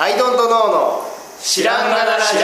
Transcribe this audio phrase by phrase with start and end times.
[0.00, 1.02] アイドントノーの
[1.40, 2.36] 知らんがなラジ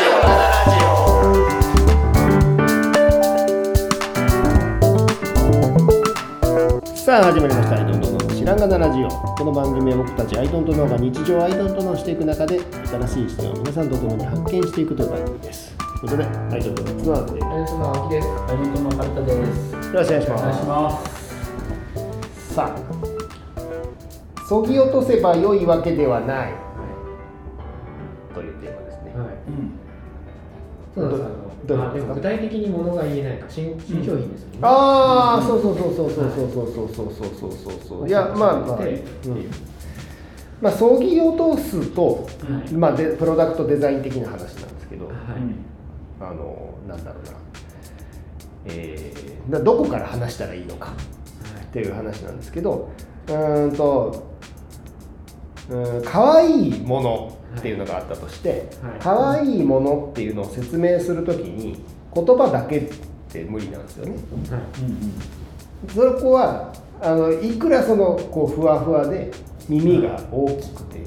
[6.90, 6.96] オ。
[6.96, 15.76] さあ始まりました「アイドントノーの知らんがなラジオ」この番組は僕たちアイドントノーが日常アイドントノーしていく中で新しい視点を皆さんと共に発見していくという番組です。
[15.78, 17.44] ということでアイドントノーの角田で。
[17.44, 18.28] アイドントの青木です。
[18.28, 19.70] アイドントの春田です。
[19.70, 20.90] よろしくお願いしお願いますしま
[22.50, 22.54] す。
[22.54, 22.94] さあ
[24.48, 26.63] そぎ落とせば良いわけではない
[29.14, 29.38] うなんです
[31.66, 34.58] どうなんですかあでも具体的に物が言えないか新新商品ですよね。
[34.62, 38.78] ああ、そうそうそうそうそうそうそうそうそうそうそうそうそういやまあまあ、
[40.60, 45.14] まあそぎ落とすと、はいまあでプロダクトデザイン的な話なんですけど、はい。
[46.20, 47.32] あのなんだろうな
[48.66, 50.92] えー、だどこから話したらいいのか
[51.62, 52.88] っていう話なんですけど
[53.28, 54.33] うーんとうん
[56.04, 58.60] 可愛いものっていうのがあったとして、はい。
[59.00, 61.82] 可愛いものっていうのを説明するときに
[62.14, 62.92] 言葉だけっ
[63.30, 64.12] て無理なんですよね。
[64.50, 65.90] はい。
[65.90, 69.30] そこはあのいくらそのこうふわふわで
[69.68, 71.06] 耳が大きくて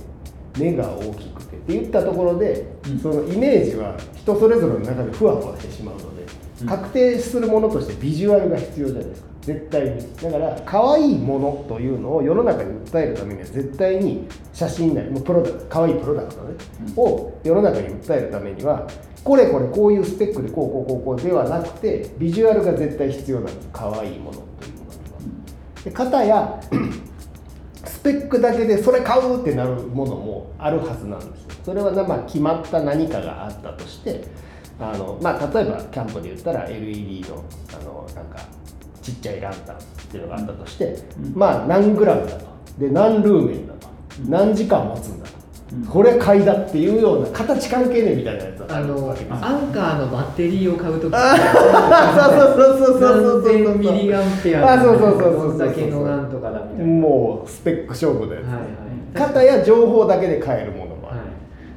[0.57, 2.99] 目が大きくてって言ったところで、うん。
[2.99, 6.25] そのイメージは人それぞれの中でふわふわしてしまうので、
[6.61, 6.67] うん。
[6.67, 16.55] 確定するものとしてビジュアルが必要じゃないですか絶対にだから可愛いものというのを世の中に訴えるためには絶対に写真なりもうプロダクト可愛いプロダクトね、
[16.97, 18.85] を世の中に訴えるためには
[19.23, 25.83] これこれこういうスペックでこうこうこうこうではなくてビジュアルが絶対必要なんです可愛いものというのには。
[25.85, 26.59] で片や
[27.85, 34.25] スペックだけでそれ買うってなるものもあるはずなんですよそれはな、まあ、決まった何かがあったとして
[34.77, 37.45] あの、まあ、例えばキャンプで言ったら LED の
[37.79, 38.56] あのなんか
[39.07, 39.79] ちっちゃいランタンっ
[40.11, 40.85] ていうのがあったとして、
[41.17, 42.45] うんまあ何グラムだと
[42.77, 43.87] で何ルーメンだと、
[44.21, 45.37] うん何時間持つんだと、うん
[45.85, 51.13] これ買いだっていうような形関係ねみたいなやつあのアンカーのバッテリーを買うとき。
[51.15, 56.93] あそうそうそうそうそうそうそう何千ミリアンペアあそうそうそうそうそうのなんとかだみたいな。
[56.93, 58.53] もうスペック勝負で、はいはい。
[59.13, 61.25] 片や情報だけで買えるものもある、は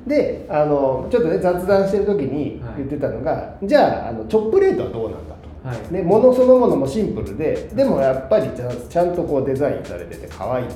[0.07, 0.09] い。
[0.09, 5.93] であのちょっとね雑談してる時にはい言ってたのが、じゃああのチョップレートはどうなんだと、はい。
[5.93, 8.51] で物そのものもシンプルででもやっぱり
[8.89, 10.67] ちゃんとこうデザインされてて可愛い。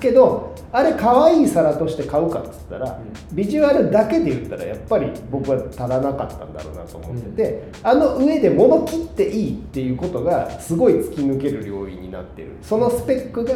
[0.00, 2.98] けどあれ可愛い皿として買うかっつったら、
[3.32, 12.56] ビジュアルだけで言ったらやっぱり僕は足らなかったんだろうなと思ってて、あの上で物切っていいっていうことがすごい突き抜ける領域になってる。
[12.62, 13.54] そのスペックが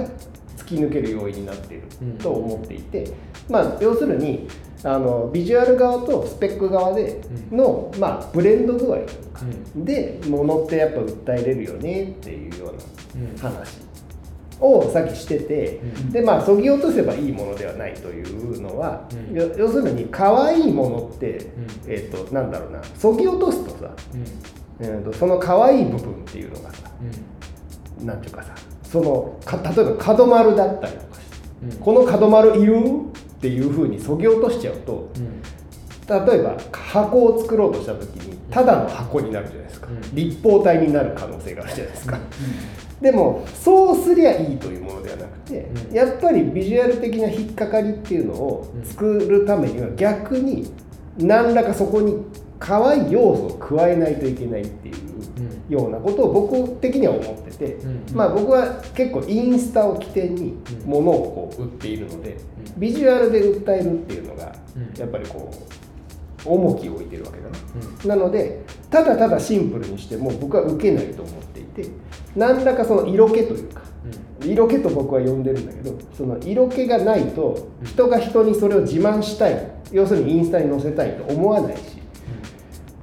[0.57, 1.85] 突き抜ける要因になっている
[2.21, 3.13] と思っていて、
[3.49, 4.47] まあ要するに
[4.87, 7.21] あのビジュアル側とスペック側で
[7.51, 9.01] の、まあ、ブレンド具合
[9.75, 13.87] で物ってやっぱ訴えれるよねっていうような話
[14.61, 21.41] をさっきしてて、うんでまあそぎ落とせばいいものではないというのは、うんよ要するに可愛いものって、ん
[21.89, 24.25] えっ、となんだろうなそぎ落とすとさ、うん。
[24.79, 26.91] えー、とその可愛い部分っていうのがさ
[28.01, 28.07] うん。
[28.07, 28.55] なんていうかさ
[28.85, 31.37] そのか例えば角丸だったりとかして。
[31.65, 31.79] うん。
[31.79, 32.77] この角丸いる
[33.39, 35.43] っていうふうにそぎ落としちゃうとうん。
[36.09, 40.15] 例えば箱を作ろうとした時にただの箱になるじゃないですか、うん。
[40.15, 42.19] 立方体になる可能性があるじゃないですか、
[43.01, 45.95] でもそうすりゃいいというものではなくて、うん。
[45.95, 50.73] やっぱりビジュアル的な引っかかりっていうのを作るためには逆に
[51.19, 52.25] 何らかそこに
[52.61, 55.06] 可愛い要素を加えないといけないっていう
[55.69, 58.05] ようなことを僕的には思ってて、うん。
[58.15, 60.55] まあ僕は結構インスタを起点に
[60.85, 60.91] うん。
[60.91, 62.37] 物をこう売っているので、
[62.75, 62.81] うん。
[62.81, 65.01] ビジュアルで訴えるっていうのがうん。
[65.01, 67.59] やっぱりこう重きを置いてるわけだな。
[68.05, 68.09] うん。
[68.09, 71.91] なのでただただシンプルにしても僕は受けないと思っていて
[72.37, 73.83] 何らかその色気というか
[74.45, 79.71] 色気と僕は呼んでるんだけどその色気がないと人が人にそれを自慢したい。
[79.93, 81.97] 要するにインスタに載せたいと思わないし。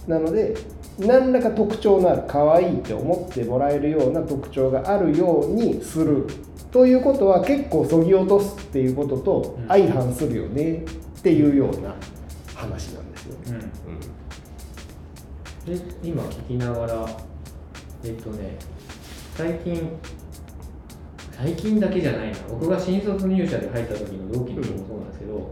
[0.07, 0.55] なので
[0.99, 6.27] 何らか特徴のある可愛いって思ってもらえるような特徴があるようにする
[6.71, 11.95] ということは結構そぎ落とすっていうことと相反するよねっていうような
[12.55, 13.37] 話なんですよ。
[13.47, 13.55] うん。
[13.55, 13.63] うん
[15.65, 17.05] で今聞きながら
[18.03, 18.57] えっとね
[19.35, 19.97] 最近
[21.31, 25.51] 最近だけじゃないな僕が新卒入社で入った時の同期の子もそうなんですけど、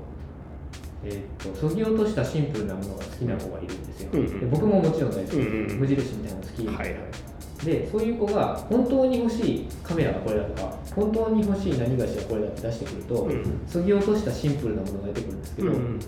[1.03, 4.39] えっとそぎ落としたシンプルなものが好きな子がいるんですよ、うんうん。
[4.39, 5.79] で僕ももちろん大好き、うんうんうん。
[5.79, 7.65] 無印みたいなの好き、はいはい。
[7.65, 15.99] でそういう子が本当に欲しいカメラがこれだとか本当に欲しい何がしがこれだって出してくるとうんそぎ落としたシンプルなものが出てくるんですけど、うん。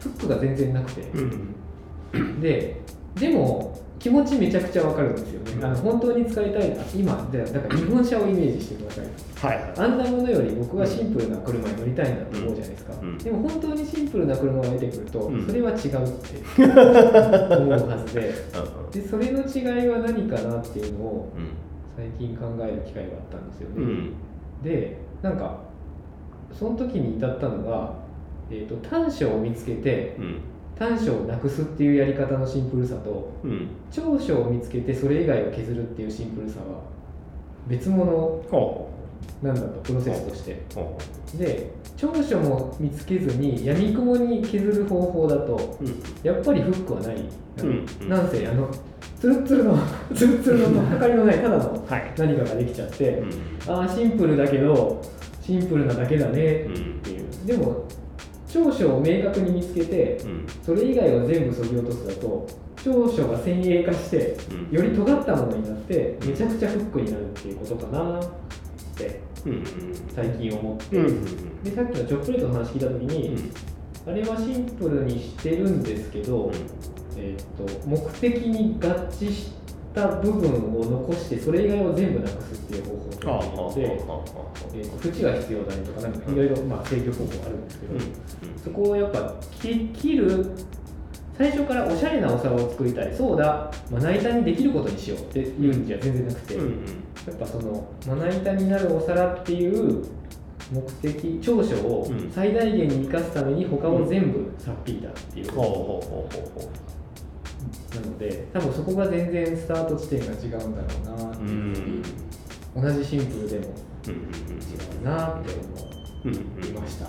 [0.00, 2.80] フックが全然なくて、うんで
[3.16, 9.06] でも気持ちめちゃくちゃわかるんですよね、あの本当に使いたいな今でだから日本車をイメージしてください
[9.44, 9.74] はいはい。
[9.76, 13.18] あんなものより僕はシンプルな車に乗りたいなと思うじゃないですか、うん。
[13.18, 15.46] でも本当にシンプルな車が出てくると、うん。
[15.46, 15.90] それは違うって
[17.56, 18.32] 思うはずで。
[18.92, 21.48] でそれの違いは何かなっていうのをうん。
[21.96, 24.12] 最近考える機会があったんですよね、うん。
[24.62, 25.58] でなんか
[26.52, 27.94] その時に至ったのが、
[28.50, 30.40] えー、と短所を見つけてうん
[30.78, 33.68] 短所をなくすっていうやり方のシンプルさとうん。
[33.90, 36.80] 長所を見つけてそれ以外を削るっていうシンプルさは
[37.68, 38.06] 別物
[38.50, 38.90] ほ
[39.42, 40.62] なんだとプロセスとして。
[41.38, 46.02] で長所も見つけずに闇雲に削る方法だとううん。
[46.22, 47.16] やっぱりフックはない、
[47.58, 47.86] うん。
[48.00, 48.08] うん。
[48.08, 48.68] なんせあの
[49.20, 49.78] ツルッツルの
[50.14, 52.12] ツルッツルの はかりのないただのはい。
[52.18, 53.72] 何かができちゃって、うん。
[53.72, 55.00] ああシンプルだけど
[55.40, 57.84] シンプルなだけだねうんっていう、でも
[58.54, 60.46] 長所を明確に見つけてうん。
[60.62, 62.46] それ以外を全部そぎ落とすだと
[62.84, 64.36] 長所が先鋭化して
[64.70, 64.76] うん。
[64.76, 68.30] より尖ったものになってめちゃくちゃフックになるっていうことかなっ
[68.96, 69.64] てうん
[70.14, 70.96] 最近思って、
[71.68, 73.52] でさっきのチョップレートの話聞いた時に、
[74.06, 76.50] あれはシンプルにしてるんですけど、
[77.16, 79.52] えー、と目的に合致し
[79.94, 83.88] た部分を残してそれ以外を全部なくすっていう方法ので、え
[85.22, 87.94] が必要だねとかなんかいろいろまあ制御方法あるんですけど、
[88.64, 90.46] そこをやっぱ切切る
[91.36, 96.84] 最初からおしゃれなお皿を作りたいそうだまな板にできることにしようっていうんじゃ全然なくて、うんうん。
[97.26, 100.04] やっぱそのまな板になるお皿っていう
[100.72, 102.30] 目的長所をうん。
[102.30, 106.00] 最大限に生かすために他を全部さっぴいたっていう、なの
[108.18, 110.28] で多分そこが全然スタート地点が違
[110.64, 111.48] うんだろうなってうう。
[111.48, 111.56] いう
[112.00, 112.02] ん
[112.76, 113.74] 同じシンプルでも
[114.08, 114.16] うん違
[115.00, 115.90] うなって思
[116.24, 116.36] うんい
[116.72, 117.06] ました、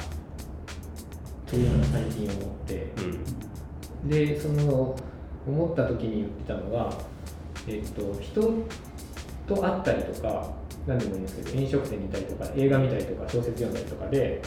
[1.49, 2.93] というのが最近思って。
[2.97, 3.45] うん
[4.09, 4.95] でその
[5.47, 6.91] 思った時に言ってたのが、
[7.67, 8.41] えっと人
[9.47, 10.51] と会ったりとか
[10.85, 14.41] 何でもいいんですけど飲食店にいたりとか映画見たりとか小説読んだりとかで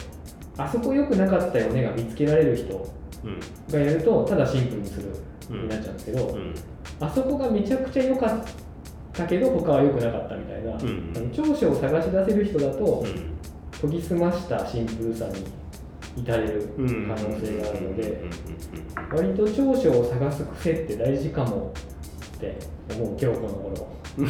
[0.57, 2.89] あそこ良くなかったよねが見つけられる人
[3.25, 3.39] うん。
[3.69, 5.13] がやるとただシンプルにする
[5.49, 6.55] うんになっちゃうんですけど、うん。
[7.01, 8.45] あそこがめちゃくちゃ良かった
[9.27, 10.73] けど他は良くなかったみたいな、ん。
[10.73, 10.77] あ
[11.19, 13.11] の長所を探し出せる人だと、うん。
[13.81, 15.45] 研ぎ澄ましたシンプルさに
[16.17, 17.23] 至れる可うん能性
[17.61, 18.25] があるので、う
[19.15, 19.17] ん。
[19.17, 21.71] 割と長所を探す癖って大事かも
[22.35, 22.57] って
[22.93, 23.87] 思う今日この頃。
[24.19, 24.27] 本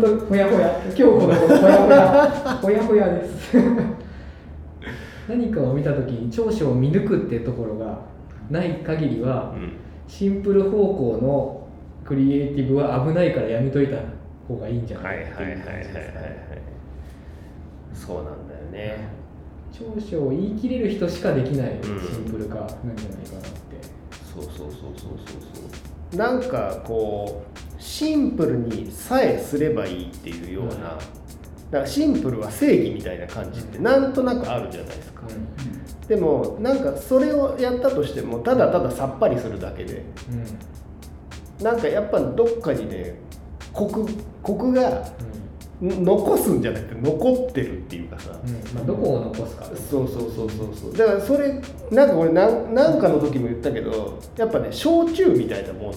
[0.00, 0.80] 当ほやほや。
[0.86, 1.98] 今日この頃ほやほや。
[2.62, 3.56] ほやほやです。
[5.28, 7.98] 何かを見た時に長所を見抜くってところが
[8.50, 9.72] ない限りはうん。
[10.10, 11.59] シンプル方向の
[12.10, 13.98] クリエイティブは危ないからやめといた
[14.48, 15.66] 方がいいんじゃないいはいはいはいはいはい
[17.94, 19.08] そうなんだよね
[19.72, 23.50] 長所を言い切れる人しかできないシンプル化なんじゃないかなって、
[24.34, 25.18] そうそうそうそうそう
[25.54, 30.78] そうなんかこうシンプルにさえすればいいっていうような、うん
[31.70, 35.22] だからシンプルは正義みたいな感じってなんとなくあるじゃないですか、
[36.08, 40.02] でもなんかそれをやったとしてもただたださっぱりするだけで
[40.32, 40.44] うん
[41.62, 43.14] なんかやっぱどっかにね
[43.72, 44.06] コク
[44.42, 46.04] コクがん。
[46.04, 48.52] 残すんじゃなくて残ってるっていうかさ、うん。
[48.74, 49.64] まあ、どこを残すか。
[49.64, 50.96] そうそうそうそうそう。
[50.96, 51.60] だからそれ
[51.90, 55.92] なんか俺なんなんかの時も言ったけどやっぱね焼酎みたいなもん。
[55.92, 55.94] う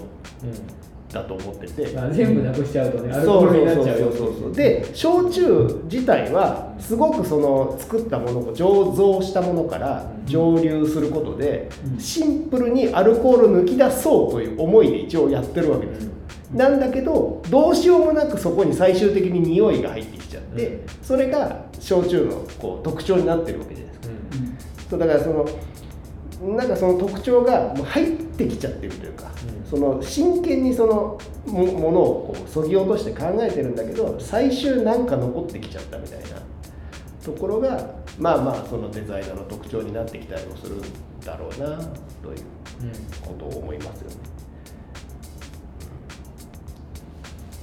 [1.14, 4.12] だと思ってて、んまあ、全部なくしちゃうとねアルコールになっちゃうよ。
[4.12, 10.26] そうそうそうで焼酎自体はすごくその作ったものを醸造したものからうん。
[10.26, 12.00] 蒸留することでうん。
[12.00, 16.12] シンプルにアルコールを抜き出そうという思いで一応やってるわけですよ。
[16.54, 20.88] なんだけどどうしようもなくそこに最終的に匂いが入ってきちゃって、うん。
[21.04, 24.16] それが焼酎のこう特徴になってるわけじゃないですか。
[24.34, 24.58] うん。
[24.90, 25.46] そうだからその
[26.56, 36.28] なんかその特徴がもう入ってきちゃってるというか、うんその真剣にそのもものをこうそぎ落として考えてるんだけど最終なんか残ってきちゃったみたいな。
[37.26, 37.90] ところが
[38.20, 40.82] まあまあそのデザイナーの特徴になってきたりもするん
[41.26, 41.78] だろうな
[42.22, 42.44] という
[43.26, 44.18] ことを思いますよね。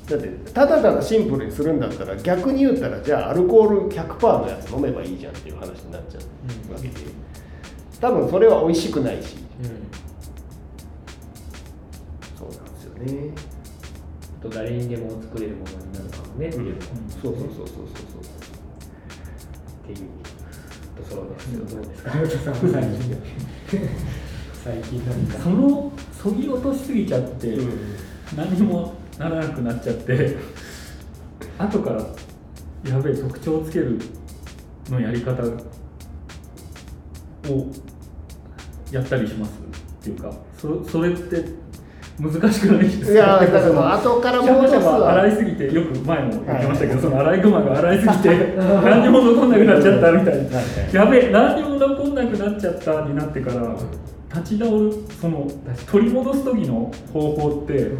[0.09, 6.19] だってただただシンプルにするんだったら逆に言ったらじゃあアルコール100%のやつ飲めばいいじゃんっていう話になっちゃ
[6.71, 6.95] うわけで。
[8.00, 9.37] 多分それは美味しくないし
[13.00, 13.33] ですよね。
[14.40, 16.80] あと誰にでも作れるものになるかもねっていうのも、
[17.23, 18.23] そうそうそうそうそう
[19.92, 20.09] っていう
[20.97, 22.54] ところですよ、どうですか、
[24.64, 25.38] 最近何か。
[25.42, 25.92] その
[26.23, 27.66] そぎ落としすぎちゃって、そう。
[28.37, 30.37] 何にもならなくなっちゃって
[31.59, 32.07] 後から
[32.88, 33.99] やべえ特徴をつける
[34.88, 35.47] のやり方を
[38.90, 41.45] やったりしますっていうかそそれって
[42.21, 53.75] 難しくないですいやだからそのもう後から戻すバ洗わいすぎてよく前も言ってましたけど、その洗い熊が洗いすぎて何にも残んなくなっちゃったみたいな、やべえ何にも残んなくなっちゃったになってから
[54.35, 55.50] 立ち直るその
[55.91, 57.91] 取り戻す時の方法って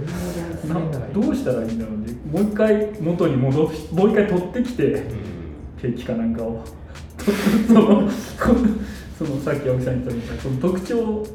[0.69, 0.81] な
[1.12, 2.12] どうしたらいいんだろうね。
[2.31, 5.03] もう一回元に戻しもう一回取ってきて
[5.81, 6.62] ケーキかなんかを。
[7.69, 8.11] そのこ
[9.19, 11.27] そのさっき青木さん言ったみたいにその特徴を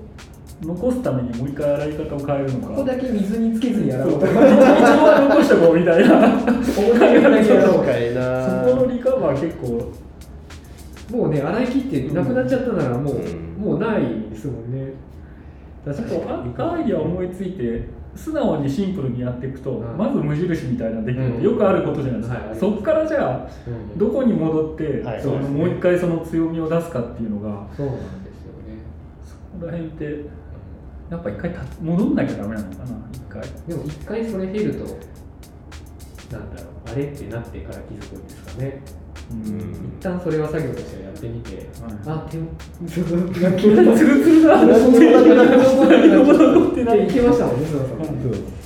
[0.61, 4.19] 残すためにもう一回洗い方を変えるのかここだけ水につけずに洗おう。
[4.19, 6.63] と 一応は残しとこうみたいな。
[6.63, 9.91] そうかいなそこのリカバー結構
[11.11, 13.63] もうね洗い切ってなくなっちゃったならもう、うん。
[13.63, 14.93] もうないですもんね。
[15.83, 19.97] 確ちょっとあアイディア思いついて素直にシンプルにやっていくと、うん。
[19.97, 21.43] まず無印みたいなのできるってうん。
[21.43, 23.99] よくあることじゃないですか、はいそっからじゃあうん。
[23.99, 25.21] どこに戻って、はい。
[25.21, 28.79] そのそうですねもう一回その強みを出すかっていうのがそうなんですよね。
[29.23, 30.25] そこら辺って
[31.09, 33.41] やっぱ一回た戻んなきゃダメなのかな一回。
[33.67, 34.79] でも一回それ減ると
[36.35, 38.81] なんだろうあれってなってから気づくんですかね。
[39.31, 39.97] うん。
[39.99, 41.65] 一旦それは作業としてやってみて、はい。
[42.07, 45.53] あ手ちょっとなんかツルツルだ何もなく
[46.53, 47.67] なっってないいけましたもんね、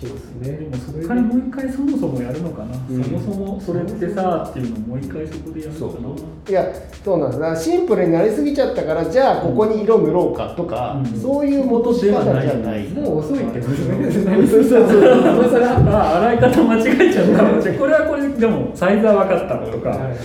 [0.00, 0.52] そうですね。
[0.58, 3.02] でもそこからもう一回そもそもやるのかな、うん。
[3.02, 6.08] そもそもそれってさっていうのをもう一回そこでやるのかな。
[6.50, 6.66] いや
[7.02, 11.20] そうなんですだシンプルになりすぎちゃったからじゃあここに色塗ろうかとか、うん。
[11.20, 14.36] そういう戻し方じゃない、もう遅いってことですね。
[14.46, 15.00] そうそうそう。
[15.00, 17.72] 今更あ洗い方間違えちゃった。
[17.72, 20.16] これはこれでもサイズは分かったとか、はい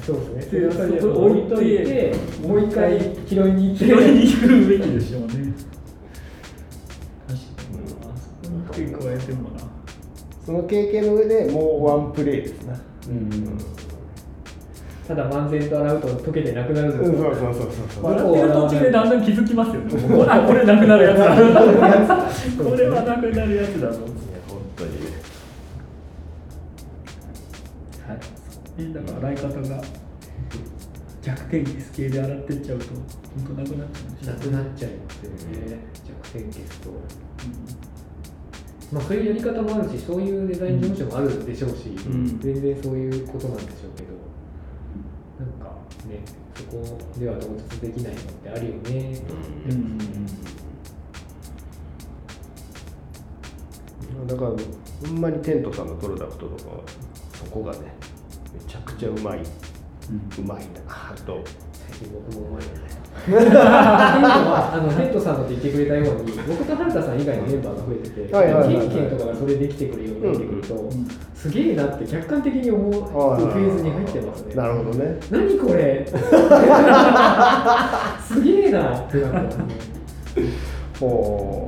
[0.00, 1.08] そうですね。
[1.08, 2.98] 置いといて、もう一回。
[3.30, 5.49] 拾いに行くべきでしょうね
[9.26, 9.60] こに手加えてもな。
[10.44, 12.74] その経験の上でもうワンプレーですな、
[15.06, 16.98] ただ漫然と洗うと溶けてなくなるぞ。
[16.98, 17.70] うん、そうそうそう
[18.02, 20.08] そうってる途中でだんだん気づきますよね。
[20.08, 21.36] もうあこれなくなるやつだ。
[22.64, 24.06] これはなくなるやつだぞいや
[24.48, 24.92] 本当に。
[24.92, 25.06] ね
[28.08, 28.18] はい。
[28.82, 29.82] ねだから洗い方が
[31.22, 32.86] 弱点消す系で洗ってっちゃうと
[33.44, 33.88] 本当なくなっ
[34.22, 35.78] ちゃうなくなっちゃいますよね。
[36.08, 36.90] 弱点消すと。
[38.92, 42.38] まあそういうやり方もあるし、そういうデザイン事務所もあるでしょうし、ん。
[42.40, 44.10] 全然そういうことなんでしょうけど、
[45.38, 45.76] なんか
[46.08, 46.24] ね、
[46.56, 49.70] そこでは到達できないのってあるよねと思って。
[49.70, 50.40] うん。
[54.26, 54.56] だからほ
[55.14, 56.82] んまにテントさんのプロダクトとかは
[57.32, 57.94] そこがね
[58.52, 61.42] めちゃくちゃうまい、うまいなと
[62.00, 62.70] 最近僕もうまいな。
[63.20, 74.54] テントはあのテントさんのって言ってくれたように、僕と春田さん以外のメンバーが増えてて、はいはいはいはいケンケンとかがそれできてくるようになってくると、んすげえなって客観的に思うフェーズに入ってますね。
[74.54, 76.06] なるほどね何これ
[78.26, 79.64] すげえなってなってますね。
[80.98, 81.59] ほ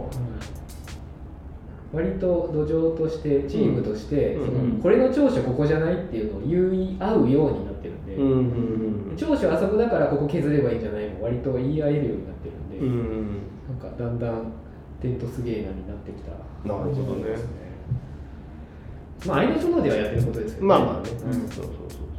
[1.92, 4.46] 割と土壌としてチームとして、うん。
[4.46, 4.80] そのうん。
[4.80, 8.16] これの長所ここじゃないっていうのを言い合うようになってるんで、
[9.16, 12.80] 長所あそこだからここ削ればいいんじゃないも割と言い合えるようになってるんで、
[13.68, 14.52] なんかだんだん
[15.00, 16.30] テントすげえなになってきた
[16.66, 17.24] なるほどね。
[17.24, 17.48] です
[19.26, 21.32] まあ相手のではやってることですけどまあまあね、うん。
[21.32, 22.11] そうそうそう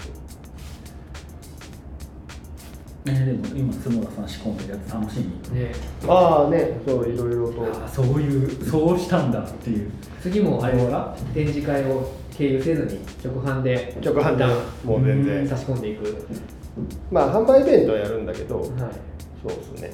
[3.06, 5.20] えーでも今角田さん仕込んでるやつ楽し
[5.52, 5.60] み。
[5.60, 5.72] ね。
[6.08, 7.64] ああねそういろいろと。
[7.66, 9.92] ああそういうそうしたんだっていう。
[10.22, 14.46] 次もあれは展示会を経由せずに直販で直販で
[14.86, 16.26] もう全然差し込んでいく、
[17.12, 19.94] まあ販売イベントはやるんだけど、はそうですね。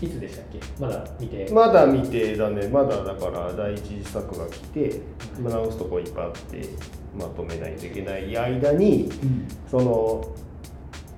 [0.00, 0.58] い、いつでしたっけ？
[0.80, 2.66] まだ見て、まだ未定だね。
[2.68, 5.00] まだだから第一次作が来て、
[5.40, 6.68] まあ直すとこいっぱいあって
[7.16, 9.46] まとめないといけない間にうん。
[9.70, 10.24] その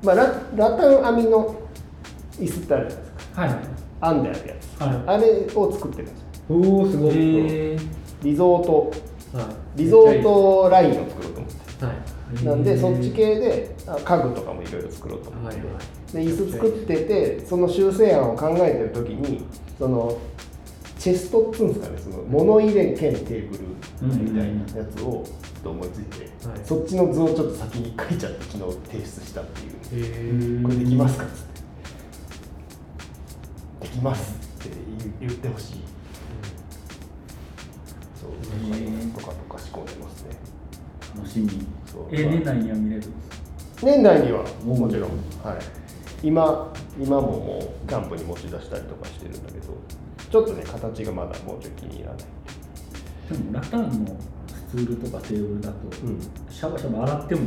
[0.04, 0.24] まあラ
[0.56, 1.54] ラタン編みの
[2.38, 3.40] 椅子ってあるじゃないですか。
[3.40, 3.50] はい。
[4.12, 5.02] 編んであるやつ、はい。
[5.06, 6.26] あれを作ってるんですよ。
[6.48, 7.78] おおすごい、え
[8.22, 8.92] リゾート。
[9.32, 11.84] はい、リゾートラインを作ろうと思って。
[11.84, 12.44] はい。
[12.44, 16.12] なんでそっち系であ家具とかもいろいろ作ろうと思って、はいはい。
[16.12, 19.44] で椅子作っててその修正案を考えてる時に
[19.78, 20.18] その
[21.04, 23.64] チェストっつうんですかねその物入れ兼テーブル
[24.00, 26.60] みたいなやつをちょっと思いついて、はい。
[26.64, 29.60] そっちの図をちょっと先に書いちゃって昨日提出したって
[29.96, 30.60] いう。
[30.60, 31.44] へこれできますかっつっ
[33.82, 33.86] て。
[33.86, 34.34] できます
[34.66, 34.70] って
[35.20, 35.80] 言言ってほしい。
[38.18, 38.30] そう
[38.74, 40.30] へーとかとか仕込んでますね。
[41.14, 41.50] 楽しみ。
[41.84, 42.06] そう。
[42.12, 43.02] え年内には見れる
[43.82, 45.10] 年内にはおもちろん、
[45.42, 49.74] はい、今今ももうキャンプに持ち出したりとかしてるんだけど
[50.34, 52.18] ちょっとね形がまだもうちょい気に入らない。
[53.30, 54.16] でもラタンの
[54.48, 56.20] スツールとかテーブルだと、うん。
[56.50, 57.40] シャバシャバ洗っても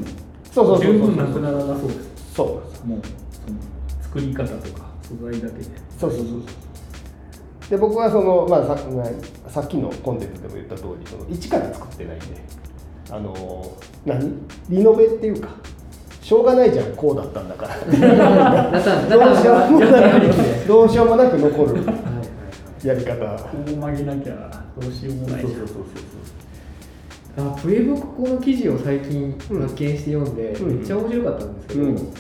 [0.49, 0.93] そうそうそうそう。
[0.93, 2.33] 十分なくならなそうです。
[2.33, 2.47] そう。
[2.87, 3.01] もう
[3.45, 3.59] その
[4.01, 5.65] 作作り方とか素材だけで。
[5.99, 6.41] そうそうそうそう。
[7.69, 8.77] で僕はその、まあ、さ
[9.49, 12.25] さっきのコンテンツでも言った通りその一から作ってないんで
[13.11, 14.33] あの何？
[14.69, 15.49] リノベっていうか
[16.21, 17.75] しょうがないじゃんこうだったんだから。
[18.71, 21.85] どうしようもなくどうしようもなく残る
[22.87, 23.15] やり方。
[23.43, 27.49] こう曲げなきゃどうしようもないじゃん。
[27.49, 30.77] あプレイブックこの記事を最近うん発見して読んで、うん。
[30.77, 32.13] めっちゃ面白かったんですけど、うん。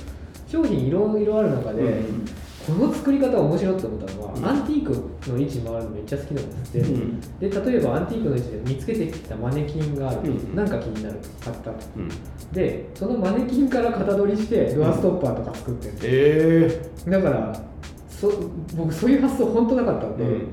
[0.47, 2.25] 商品いろいろある中で、うん。
[2.67, 4.45] この作り方面白いって思ったのは、うん。
[4.45, 7.21] アンティークの位置もあるのめっちゃ好きなんですって、うん。
[7.39, 10.55] で例えばアンティークの位置で見つけてきたマネキンがある、うん。
[10.55, 11.73] なんか気になる買ったと。
[11.95, 12.09] うん。
[12.51, 17.66] でそのマネキンから型取りしてドアストッパーとか作ってるんですえだから
[18.19, 18.31] そ
[18.75, 20.47] 僕そういう発想本当なかったんで、うん。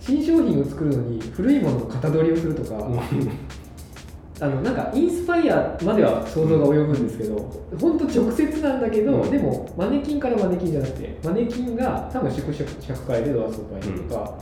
[0.00, 2.76] 新商品を作るのに古いものの型取りをするとか、
[4.40, 7.36] あのなんかインスパイアまでは想像が及ぶんですけど、
[7.80, 9.30] 本当直接なんだけど、うん。
[9.30, 14.34] でもマネキンからマネキンじゃなくてマネキンが多分縮尺尺変えでドアストッパーにとか、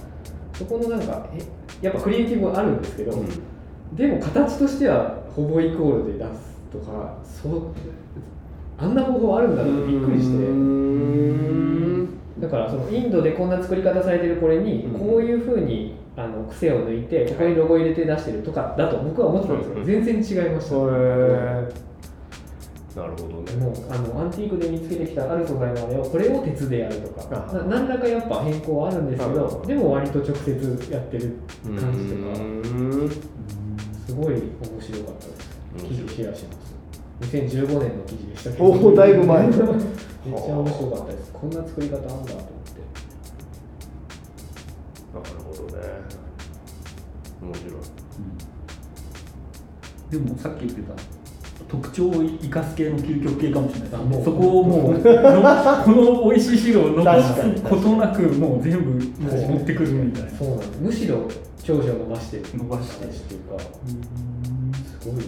[0.53, 1.43] そこのなんかえ
[1.85, 3.13] やっぱクリエイティブもあるんですけど、
[3.95, 7.63] でも形としてはほぼイコールで出すとかそう
[8.79, 12.04] あんな方法あるんだなってびっくりして。
[12.39, 14.99] だからそのインドでこんな作り方されてるこれにうん。
[14.99, 19.87] こういうふうにあの癖を抜いてここにロゴ入れて出してるとかだと僕は思ってたんですけどうん。
[19.87, 21.95] 全然違いました、へえ
[22.97, 23.57] なるほどね。
[23.57, 27.65] もうあのアンティークで見つけてきたある素材のあれをこれを鉄でやるとか。
[27.67, 29.65] 何らかやっぱ変更はあるんですけあど。
[29.67, 32.41] でも割と直接やってる感じとか。
[32.41, 33.11] うん。
[34.07, 34.43] すごい面
[34.81, 35.87] 白かったです。
[35.89, 36.75] 記事シェアします。
[37.37, 38.65] 2015年の記事でしたけど。
[38.65, 39.51] おおだいぶ前
[40.25, 41.33] めっちゃ面白かったです。
[41.33, 42.35] こんな作り方あんだと思って。
[45.15, 45.83] なるほどね。
[47.43, 47.73] 面白い。
[50.11, 50.95] でもさっき言ってた
[51.69, 53.89] 特徴を生かす系の究極系かもしれない。
[53.91, 54.25] ですあもう。
[54.25, 60.31] そこをもう のこの美味しい汁を残すことなくもう全部こう持ってくるみたいな。
[60.31, 60.49] そう。
[60.51, 61.29] なんですむしろ
[61.63, 62.37] 長所を伸ばして。
[62.39, 63.59] る伸ばして話っていうか。
[65.01, 65.25] すごい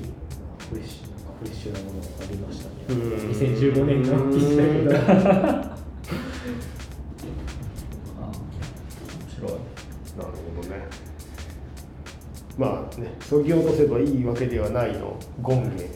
[0.70, 1.15] フレッシュな。
[1.15, 2.74] んかフレッシュなものがありましたね。
[2.88, 2.96] うん。
[3.30, 4.94] 2015年の記事だけど。
[4.96, 5.76] あ
[8.22, 8.40] 面
[9.34, 9.50] 白い。
[9.50, 10.74] なるほどね。
[12.56, 15.90] まあねそぎ落とせばいいわけではないのゴンゲ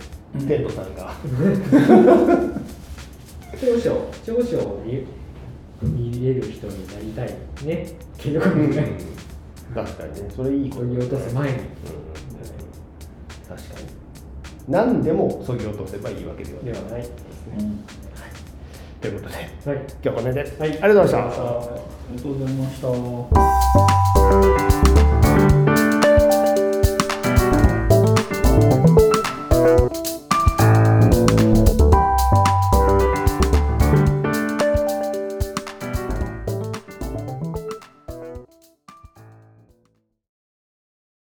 [0.46, 1.14] テントさんが。
[3.60, 5.06] 長所長所を見
[5.82, 7.86] 見れる人になりたいね。
[8.18, 8.70] 結局うん。
[8.70, 8.98] ね
[9.74, 10.28] 確かにね。
[10.34, 11.56] それいいことそぎ落とす前に。
[11.56, 11.64] うん。
[13.48, 13.79] 確かに
[14.68, 16.72] 何でもそぎ落とせばいいわけではない。
[16.72, 17.00] ではない。
[17.00, 17.14] ですね
[17.58, 17.84] うん
[19.00, 19.46] ということではい。
[19.54, 21.42] 今日はこの辺で、はい、ありがとうございました。
[21.42, 21.46] あ
[22.10, 22.80] りがとうございまし
[24.68, 24.69] た